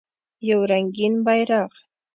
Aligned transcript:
یو 0.47 0.59
رنګین 0.69 1.13
بیرغ 1.25 1.71